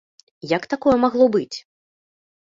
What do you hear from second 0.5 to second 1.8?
Як такое магло быць?